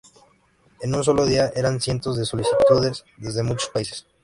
[0.81, 4.07] En un solo día, eran cientos las solicitudes, desde muchos países.